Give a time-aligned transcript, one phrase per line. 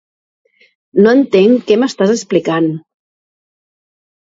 [1.03, 2.75] No entenc què m'estàs explicant.